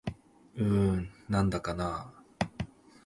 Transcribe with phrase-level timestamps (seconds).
[0.57, 2.47] うーん、なんだかなぁ